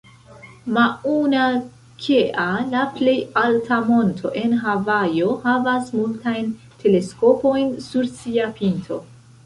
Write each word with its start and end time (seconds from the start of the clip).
Mauna 0.75 1.43
Kea, 2.05 2.45
la 2.71 2.87
plej 2.97 3.15
alta 3.43 3.79
monto 3.91 4.33
en 4.43 4.57
Havajo, 4.65 5.31
havas 5.47 5.95
multajn 6.01 6.53
teleskopojn 6.83 7.73
sur 7.91 8.15
sia 8.21 8.55
pinto. 8.63 9.05